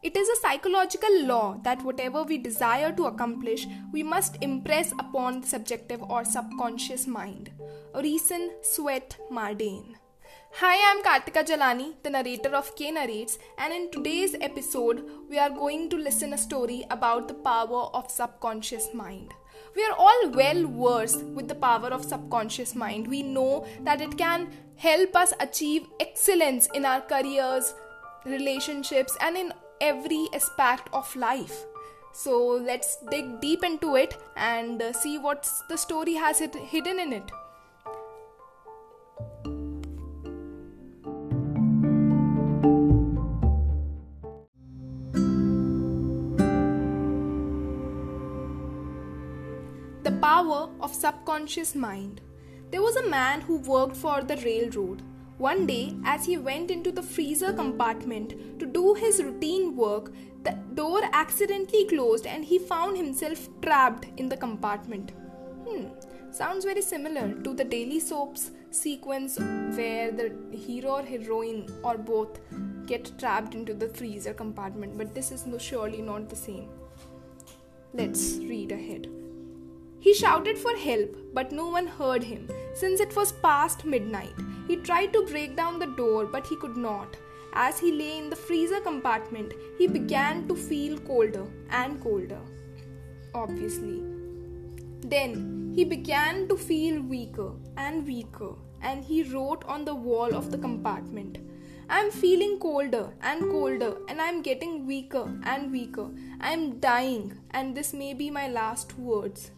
[0.00, 5.40] It is a psychological law that whatever we desire to accomplish, we must impress upon
[5.40, 7.50] the subjective or subconscious mind.
[7.94, 9.96] Orison Swett Marden.
[10.52, 15.50] Hi, I'm Kartika Jalani, the narrator of K Narrates, and in today's episode, we are
[15.50, 19.34] going to listen a story about the power of subconscious mind.
[19.74, 23.08] We are all well versed with the power of subconscious mind.
[23.08, 27.74] We know that it can help us achieve excellence in our careers,
[28.24, 31.64] relationships, and in every aspect of life.
[32.12, 36.98] So let's dig deep into it and uh, see what the story has it hidden
[36.98, 37.30] in it.
[50.02, 52.20] The power of subconscious mind.
[52.70, 55.02] There was a man who worked for the railroad.
[55.38, 60.12] One day, as he went into the freezer compartment to do his routine work,
[60.42, 65.12] the door accidentally closed and he found himself trapped in the compartment.
[65.64, 65.86] Hmm,
[66.32, 72.40] sounds very similar to the daily soaps sequence where the hero or heroine or both
[72.86, 76.68] get trapped into the freezer compartment, but this is surely not the same.
[77.94, 79.08] Let's read ahead.
[80.08, 84.36] He shouted for help, but no one heard him, since it was past midnight.
[84.66, 87.18] He tried to break down the door, but he could not.
[87.52, 92.40] As he lay in the freezer compartment, he began to feel colder and colder.
[93.34, 94.02] Obviously.
[95.02, 100.50] Then he began to feel weaker and weaker, and he wrote on the wall of
[100.50, 101.36] the compartment.
[101.90, 106.08] I'm feeling colder and colder, and I'm getting weaker and weaker.
[106.40, 109.50] I'm dying, and this may be my last words.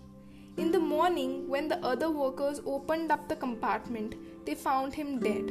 [0.61, 5.51] In the morning, when the other workers opened up the compartment, they found him dead.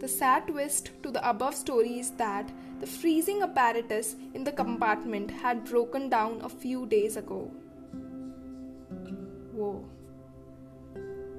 [0.00, 5.30] The sad twist to the above story is that the freezing apparatus in the compartment
[5.30, 7.52] had broken down a few days ago.
[9.52, 9.84] Whoa.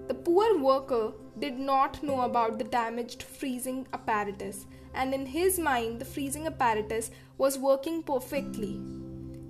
[0.07, 5.99] The poor worker did not know about the damaged freezing apparatus, and in his mind,
[5.99, 8.79] the freezing apparatus was working perfectly.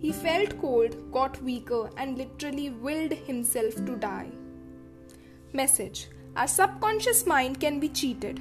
[0.05, 4.29] He felt cold, got weaker, and literally willed himself to die.
[5.51, 8.39] Message Our subconscious mind can be cheated.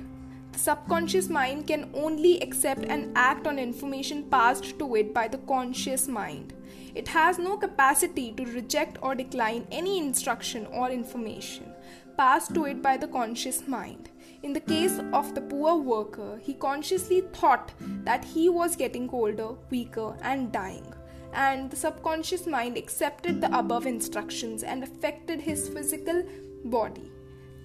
[0.52, 5.38] The subconscious mind can only accept and act on information passed to it by the
[5.38, 6.52] conscious mind.
[6.94, 11.72] It has no capacity to reject or decline any instruction or information
[12.18, 14.10] passed to it by the conscious mind.
[14.42, 17.72] In the case of the poor worker, he consciously thought
[18.04, 20.94] that he was getting colder, weaker, and dying
[21.34, 26.22] and the subconscious mind accepted the above instructions and affected his physical
[26.64, 27.10] body.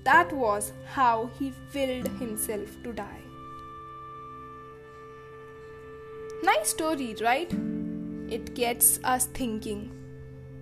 [0.04, 3.22] That was how he willed himself to die.
[6.44, 7.52] Nice story, right?
[8.30, 9.92] It gets us thinking.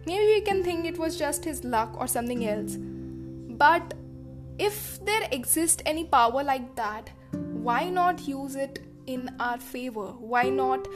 [0.06, 2.78] Maybe we can think it was just his luck or something else.
[2.78, 3.94] But
[4.58, 10.14] if there exists any power like that, why not use it in our favor?
[10.20, 10.88] Why not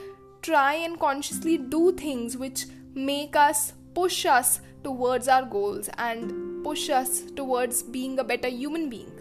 [0.41, 2.66] try and consciously do things which
[2.96, 8.90] make us push us towards our goals and push us towards being a better human
[8.90, 9.12] being.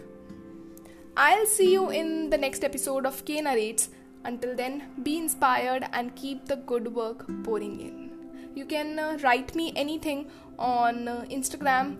[1.15, 3.89] I'll see you in the next episode of K Narrates.
[4.23, 8.11] Until then, be inspired and keep the good work pouring in.
[8.55, 11.97] You can uh, write me anything on uh, Instagram.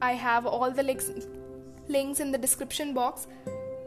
[0.00, 1.10] I have all the links
[1.88, 3.26] links in the description box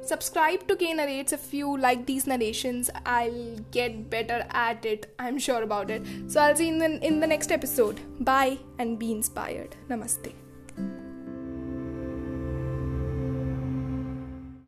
[0.06, 2.90] subscribe to K Narrates if you like these narrations.
[3.06, 5.14] I'll get better at it.
[5.19, 6.03] I'm sure about it.
[6.28, 8.00] So I'll see you in the, in the next episode.
[8.19, 9.75] Bye and be inspired.
[9.90, 10.43] Namaste.